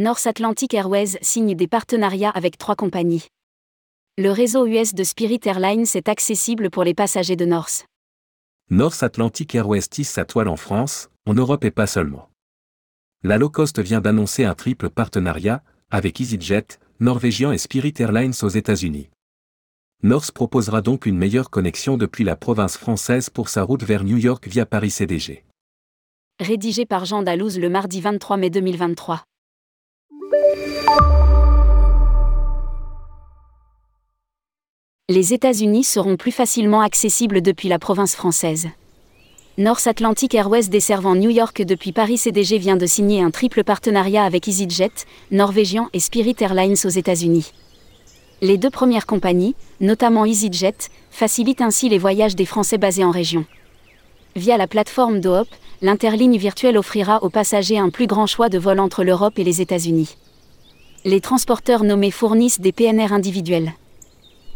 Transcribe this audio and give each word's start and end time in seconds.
North 0.00 0.28
Atlantic 0.28 0.74
Airways 0.74 1.18
signe 1.22 1.56
des 1.56 1.66
partenariats 1.66 2.30
avec 2.30 2.56
trois 2.56 2.76
compagnies. 2.76 3.26
Le 4.16 4.30
réseau 4.30 4.64
US 4.64 4.94
de 4.94 5.02
Spirit 5.02 5.40
Airlines 5.44 5.86
est 5.92 6.08
accessible 6.08 6.70
pour 6.70 6.84
les 6.84 6.94
passagers 6.94 7.34
de 7.34 7.44
North. 7.44 7.84
North 8.70 9.02
Atlantic 9.02 9.56
Airways 9.56 9.88
tisse 9.90 10.10
sa 10.10 10.24
toile 10.24 10.46
en 10.46 10.54
France, 10.54 11.10
en 11.26 11.34
Europe 11.34 11.64
et 11.64 11.72
pas 11.72 11.88
seulement. 11.88 12.30
La 13.24 13.38
low 13.38 13.50
cost 13.50 13.80
vient 13.80 14.00
d'annoncer 14.00 14.44
un 14.44 14.54
triple 14.54 14.88
partenariat 14.88 15.64
avec 15.90 16.20
EasyJet, 16.20 16.78
Norwegian 17.00 17.50
et 17.50 17.58
Spirit 17.58 17.94
Airlines 17.98 18.34
aux 18.42 18.50
États-Unis. 18.50 19.10
North 20.04 20.30
proposera 20.30 20.80
donc 20.80 21.06
une 21.06 21.18
meilleure 21.18 21.50
connexion 21.50 21.96
depuis 21.96 22.22
la 22.22 22.36
province 22.36 22.76
française 22.76 23.30
pour 23.30 23.48
sa 23.48 23.64
route 23.64 23.82
vers 23.82 24.04
New 24.04 24.16
York 24.16 24.46
via 24.46 24.64
Paris 24.64 24.90
CDG. 24.90 25.44
Rédigé 26.38 26.86
par 26.86 27.04
Jean 27.04 27.24
Dalouse 27.24 27.58
le 27.58 27.68
mardi 27.68 28.00
23 28.00 28.36
mai 28.36 28.50
2023. 28.50 29.24
Les 35.10 35.32
États-Unis 35.32 35.84
seront 35.84 36.18
plus 36.18 36.32
facilement 36.32 36.82
accessibles 36.82 37.40
depuis 37.40 37.70
la 37.70 37.78
province 37.78 38.14
française. 38.14 38.68
North 39.56 39.86
Atlantic 39.86 40.34
Airways 40.34 40.68
desservant 40.68 41.14
New 41.14 41.30
York 41.30 41.62
depuis 41.62 41.92
Paris 41.92 42.18
CDG 42.18 42.58
vient 42.58 42.76
de 42.76 42.84
signer 42.84 43.22
un 43.22 43.30
triple 43.30 43.64
partenariat 43.64 44.22
avec 44.22 44.46
EasyJet, 44.46 44.92
Norwegian 45.30 45.88
et 45.94 46.00
Spirit 46.00 46.36
Airlines 46.40 46.76
aux 46.84 46.90
États-Unis. 46.90 47.52
Les 48.42 48.58
deux 48.58 48.68
premières 48.68 49.06
compagnies, 49.06 49.56
notamment 49.80 50.26
EasyJet, 50.26 50.90
facilitent 51.10 51.62
ainsi 51.62 51.88
les 51.88 51.98
voyages 51.98 52.36
des 52.36 52.44
Français 52.44 52.76
basés 52.78 53.02
en 53.02 53.10
région. 53.10 53.46
Via 54.36 54.58
la 54.58 54.66
plateforme 54.66 55.20
DOOP, 55.20 55.48
l'interligne 55.80 56.36
virtuelle 56.36 56.76
offrira 56.76 57.22
aux 57.22 57.30
passagers 57.30 57.78
un 57.78 57.88
plus 57.88 58.06
grand 58.06 58.26
choix 58.26 58.50
de 58.50 58.58
vols 58.58 58.78
entre 58.78 59.02
l'Europe 59.04 59.38
et 59.38 59.44
les 59.44 59.62
États-Unis. 59.62 60.16
Les 61.04 61.20
transporteurs 61.20 61.84
nommés 61.84 62.10
fournissent 62.10 62.60
des 62.60 62.72
PNR 62.72 63.12
individuels. 63.12 63.72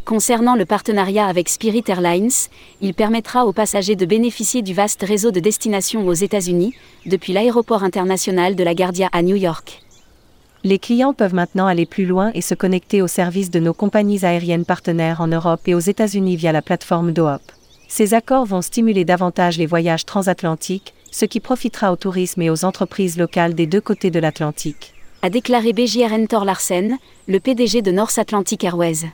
Concernant 0.04 0.56
le 0.56 0.64
partenariat 0.64 1.26
avec 1.26 1.48
Spirit 1.48 1.84
Airlines, 1.86 2.30
il 2.80 2.94
permettra 2.94 3.46
aux 3.46 3.52
passagers 3.52 3.94
de 3.94 4.04
bénéficier 4.04 4.60
du 4.60 4.74
vaste 4.74 5.02
réseau 5.02 5.30
de 5.30 5.38
destinations 5.38 6.04
aux 6.04 6.12
États-Unis, 6.12 6.74
depuis 7.06 7.32
l'aéroport 7.32 7.84
international 7.84 8.56
de 8.56 8.64
la 8.64 8.74
Guardia 8.74 9.08
à 9.12 9.22
New 9.22 9.36
York. 9.36 9.82
Les 10.64 10.80
clients 10.80 11.14
peuvent 11.14 11.34
maintenant 11.34 11.68
aller 11.68 11.86
plus 11.86 12.06
loin 12.06 12.32
et 12.34 12.40
se 12.40 12.54
connecter 12.54 13.02
aux 13.02 13.08
services 13.08 13.50
de 13.50 13.60
nos 13.60 13.74
compagnies 13.74 14.24
aériennes 14.24 14.64
partenaires 14.64 15.20
en 15.20 15.28
Europe 15.28 15.62
et 15.66 15.74
aux 15.76 15.80
États-Unis 15.80 16.34
via 16.34 16.50
la 16.50 16.62
plateforme 16.62 17.12
DOOP. 17.12 17.40
Ces 17.86 18.14
accords 18.14 18.46
vont 18.46 18.62
stimuler 18.62 19.04
davantage 19.04 19.58
les 19.58 19.66
voyages 19.66 20.06
transatlantiques, 20.06 20.92
ce 21.12 21.24
qui 21.24 21.38
profitera 21.38 21.92
au 21.92 21.96
tourisme 21.96 22.42
et 22.42 22.50
aux 22.50 22.64
entreprises 22.64 23.16
locales 23.16 23.54
des 23.54 23.66
deux 23.66 23.80
côtés 23.80 24.10
de 24.10 24.18
l'Atlantique. 24.18 24.94
A 25.24 25.30
déclaré 25.30 25.72
BJRN 25.72 26.26
Thor 26.26 26.44
Larsen, 26.44 26.98
le 27.28 27.38
PDG 27.38 27.80
de 27.80 27.92
North 27.92 28.18
Atlantic 28.18 28.64
Airways. 28.64 29.06